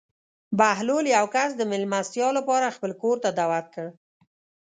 بهلول 0.59 1.05
یو 1.17 1.25
کس 1.35 1.49
د 1.55 1.61
مېلمستیا 1.71 2.27
لپاره 2.37 2.73
خپل 2.75 2.91
کور 3.01 3.17
ته 3.23 3.29
دعوت 3.39 3.65
کړ. 3.73 3.87